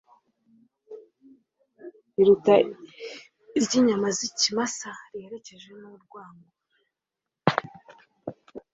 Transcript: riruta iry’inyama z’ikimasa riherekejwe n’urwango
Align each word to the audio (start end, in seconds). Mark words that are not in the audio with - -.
riruta 2.13 2.53
iry’inyama 3.57 4.07
z’ikimasa 4.17 4.89
riherekejwe 5.11 5.73
n’urwango 5.81 6.47